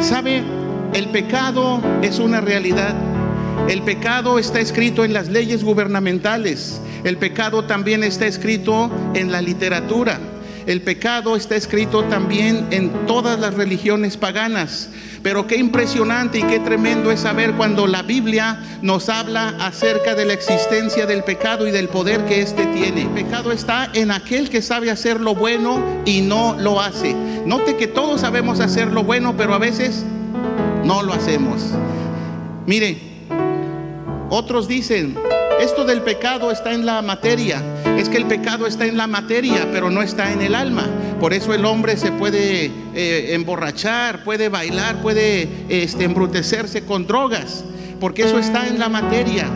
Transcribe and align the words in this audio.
¿Sabe? 0.00 0.42
El 0.94 1.10
pecado 1.10 1.80
es 2.02 2.18
una 2.18 2.40
realidad. 2.40 2.94
El 3.68 3.82
pecado 3.82 4.38
está 4.38 4.58
escrito 4.58 5.04
en 5.04 5.12
las 5.12 5.28
leyes 5.28 5.62
gubernamentales. 5.62 6.80
El 7.04 7.16
pecado 7.18 7.64
también 7.64 8.02
está 8.02 8.26
escrito 8.26 8.90
en 9.14 9.30
la 9.30 9.42
literatura. 9.42 10.18
El 10.66 10.82
pecado 10.82 11.36
está 11.36 11.56
escrito 11.56 12.04
también 12.04 12.66
en 12.70 13.06
todas 13.06 13.38
las 13.38 13.54
religiones 13.54 14.16
paganas. 14.16 14.90
Pero 15.22 15.46
qué 15.46 15.56
impresionante 15.56 16.38
y 16.38 16.42
qué 16.44 16.60
tremendo 16.60 17.10
es 17.10 17.20
saber 17.20 17.52
cuando 17.52 17.86
la 17.86 18.02
Biblia 18.02 18.58
nos 18.80 19.08
habla 19.08 19.54
acerca 19.60 20.14
de 20.14 20.24
la 20.24 20.32
existencia 20.32 21.06
del 21.06 21.24
pecado 21.24 21.68
y 21.68 21.70
del 21.70 21.88
poder 21.88 22.24
que 22.24 22.40
éste 22.40 22.66
tiene. 22.66 23.02
El 23.02 23.10
pecado 23.10 23.52
está 23.52 23.90
en 23.92 24.10
aquel 24.10 24.48
que 24.48 24.62
sabe 24.62 24.90
hacer 24.90 25.20
lo 25.20 25.34
bueno 25.34 25.82
y 26.06 26.22
no 26.22 26.56
lo 26.58 26.80
hace. 26.80 27.14
Note 27.44 27.76
que 27.76 27.86
todos 27.86 28.22
sabemos 28.22 28.60
hacer 28.60 28.88
lo 28.88 29.04
bueno, 29.04 29.36
pero 29.36 29.52
a 29.54 29.58
veces 29.58 30.04
no 30.84 31.02
lo 31.02 31.12
hacemos. 31.12 31.62
Mire, 32.66 32.98
otros 34.30 34.68
dicen, 34.68 35.16
esto 35.60 35.84
del 35.84 36.00
pecado 36.00 36.50
está 36.50 36.72
en 36.72 36.86
la 36.86 37.02
materia. 37.02 37.62
Es 38.00 38.08
que 38.08 38.16
el 38.16 38.24
pecado 38.24 38.66
está 38.66 38.86
en 38.86 38.96
la 38.96 39.06
materia, 39.06 39.68
pero 39.70 39.90
no 39.90 40.00
está 40.00 40.32
en 40.32 40.40
el 40.40 40.54
alma. 40.54 40.86
Por 41.20 41.34
eso 41.34 41.52
el 41.52 41.66
hombre 41.66 41.98
se 41.98 42.10
puede 42.10 42.72
eh, 42.94 43.34
emborrachar, 43.34 44.24
puede 44.24 44.48
bailar, 44.48 45.02
puede 45.02 45.66
este, 45.68 46.04
embrutecerse 46.04 46.86
con 46.86 47.06
drogas, 47.06 47.62
porque 48.00 48.22
eso 48.22 48.38
está 48.38 48.66
en 48.66 48.78
la 48.78 48.88
materia. 48.88 49.50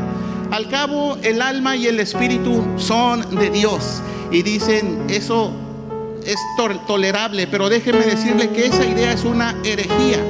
Al 0.50 0.68
cabo, 0.68 1.16
el 1.22 1.40
alma 1.40 1.74
y 1.74 1.86
el 1.86 1.98
espíritu 2.00 2.62
son 2.76 3.34
de 3.34 3.48
Dios. 3.48 4.02
Y 4.30 4.42
dicen, 4.42 5.04
eso 5.08 5.50
es 6.26 6.36
tolerable, 6.86 7.46
pero 7.46 7.70
déjeme 7.70 8.04
decirle 8.04 8.50
que 8.50 8.66
esa 8.66 8.84
idea 8.84 9.12
es 9.12 9.24
una 9.24 9.56
herejía. 9.64 10.22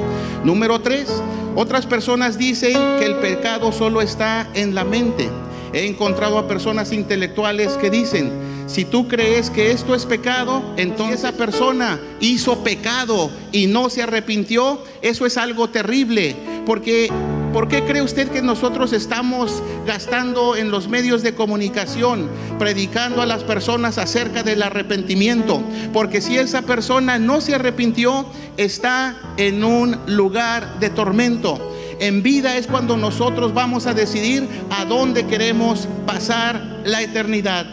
Número 0.45 0.79
tres, 0.79 1.21
otras 1.53 1.85
personas 1.85 2.37
dicen 2.37 2.77
que 2.97 3.07
el 3.07 3.15
pecado 3.15 3.73
solo 3.73 3.99
está 4.01 4.47
en 4.53 4.73
la 4.73 4.85
mente. 4.85 5.29
He 5.75 5.85
encontrado 5.85 6.37
a 6.37 6.47
personas 6.47 6.93
intelectuales 6.93 7.73
que 7.73 7.89
dicen, 7.89 8.31
si 8.65 8.85
tú 8.85 9.09
crees 9.09 9.49
que 9.49 9.71
esto 9.71 9.93
es 9.93 10.05
pecado, 10.05 10.63
entonces 10.77 11.19
esa 11.19 11.33
persona 11.33 11.99
hizo 12.21 12.63
pecado 12.63 13.29
y 13.51 13.67
no 13.67 13.89
se 13.89 14.01
arrepintió, 14.01 14.81
eso 15.01 15.25
es 15.25 15.35
algo 15.35 15.69
terrible, 15.69 16.33
porque 16.65 17.11
¿por 17.51 17.67
qué 17.67 17.83
cree 17.83 18.01
usted 18.01 18.29
que 18.29 18.41
nosotros 18.41 18.93
estamos 18.93 19.61
gastando 19.85 20.55
en 20.55 20.71
los 20.71 20.87
medios 20.87 21.23
de 21.23 21.35
comunicación, 21.35 22.29
predicando 22.57 23.21
a 23.21 23.25
las 23.25 23.43
personas 23.43 23.97
acerca 23.97 24.43
del 24.43 24.63
arrepentimiento? 24.63 25.61
Porque 25.91 26.21
si 26.21 26.37
esa 26.37 26.61
persona 26.61 27.19
no 27.19 27.41
se 27.41 27.53
arrepintió, 27.53 28.27
está 28.55 29.17
en 29.35 29.61
un 29.65 29.97
lugar 30.07 30.79
de 30.79 30.89
tormento. 30.89 31.74
En 31.99 32.21
vida 32.21 32.57
es 32.57 32.67
cuando 32.67 32.97
nosotros 32.97 33.53
vamos 33.53 33.87
a 33.87 33.93
decidir 33.93 34.47
a 34.69 34.83
dónde 34.83 35.25
queremos 35.25 35.87
pasar 36.05 36.81
la 36.83 37.01
eternidad. 37.01 37.65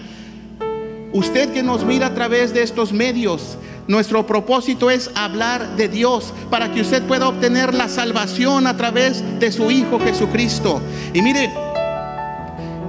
Usted 1.13 1.53
que 1.53 1.63
nos 1.63 1.85
mira 1.85 2.07
a 2.07 2.15
través 2.15 2.55
de 2.55 2.63
estos 2.63 2.93
medios, 2.93 3.59
nuestro 3.89 4.25
propósito 4.25 4.91
es 4.91 5.11
hablar 5.17 5.77
de 5.77 5.89
Dios 5.89 6.33
para 6.51 6.73
que 6.73 6.81
usted 6.81 7.03
pueda 7.03 7.29
obtener 7.29 7.75
la 7.75 7.89
salvación 7.89 8.67
a 8.69 8.77
través 8.77 9.23
de 9.41 9.51
su 9.51 9.71
Hijo 9.71 9.99
Jesucristo. 9.99 10.81
Y 11.13 11.21
mire, 11.21 11.51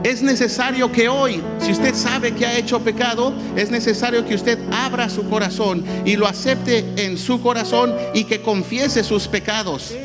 es 0.04 0.22
necesario 0.22 0.92
que 0.92 1.10
hoy, 1.10 1.42
si 1.60 1.72
usted 1.72 1.96
sabe 1.96 2.36
que 2.36 2.46
ha 2.46 2.58
hecho 2.58 2.80
pecado, 2.82 3.34
es 3.56 3.72
necesario 3.72 4.24
que 4.24 4.36
usted 4.36 4.60
abra 4.72 5.10
su 5.10 5.28
corazón 5.28 5.84
y 6.06 6.16
lo 6.16 6.28
acepte 6.28 6.86
en 6.98 7.18
su 7.18 7.42
corazón 7.42 7.96
y 8.14 8.26
que 8.26 8.42
confiese 8.42 9.04
sus 9.04 9.28
pecados 9.28 9.96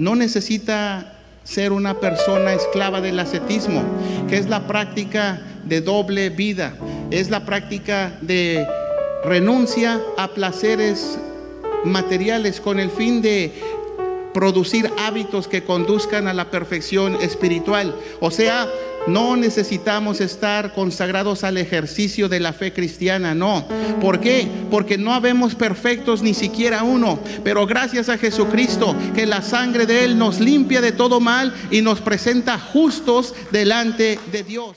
no 0.00 0.16
necesita 0.16 1.12
ser 1.44 1.72
una 1.72 2.00
persona 2.00 2.54
esclava 2.54 3.02
del 3.02 3.20
ascetismo, 3.20 3.82
que 4.30 4.38
es 4.38 4.48
la 4.48 4.66
práctica 4.66 5.42
de 5.64 5.82
doble 5.82 6.30
vida, 6.30 6.72
es 7.10 7.28
la 7.28 7.44
práctica 7.44 8.16
de 8.22 8.66
renuncia 9.24 10.00
a 10.16 10.28
placeres 10.28 11.18
materiales 11.84 12.62
con 12.62 12.80
el 12.80 12.90
fin 12.90 13.20
de 13.20 13.52
producir 14.32 14.90
hábitos 14.98 15.48
que 15.48 15.64
conduzcan 15.64 16.28
a 16.28 16.32
la 16.32 16.50
perfección 16.50 17.16
espiritual. 17.16 17.94
O 18.20 18.30
sea, 18.30 18.68
no 19.06 19.36
necesitamos 19.36 20.20
estar 20.20 20.72
consagrados 20.72 21.44
al 21.44 21.56
ejercicio 21.56 22.28
de 22.28 22.40
la 22.40 22.52
fe 22.52 22.72
cristiana, 22.72 23.34
no. 23.34 23.66
¿Por 24.00 24.20
qué? 24.20 24.48
Porque 24.70 24.98
no 24.98 25.12
habemos 25.12 25.54
perfectos 25.54 26.22
ni 26.22 26.34
siquiera 26.34 26.82
uno, 26.82 27.18
pero 27.44 27.66
gracias 27.66 28.08
a 28.08 28.18
Jesucristo 28.18 28.94
que 29.14 29.26
la 29.26 29.42
sangre 29.42 29.86
de 29.86 30.04
Él 30.04 30.18
nos 30.18 30.40
limpia 30.40 30.80
de 30.80 30.92
todo 30.92 31.20
mal 31.20 31.54
y 31.70 31.82
nos 31.82 32.00
presenta 32.00 32.58
justos 32.58 33.34
delante 33.50 34.18
de 34.30 34.42
Dios. 34.42 34.76